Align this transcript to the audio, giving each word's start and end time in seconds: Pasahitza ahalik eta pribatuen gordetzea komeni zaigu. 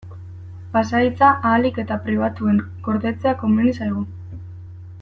Pasahitza 0.75 1.27
ahalik 1.49 1.77
eta 1.83 1.97
pribatuen 2.07 2.63
gordetzea 2.89 3.35
komeni 3.43 3.75
zaigu. 3.79 4.05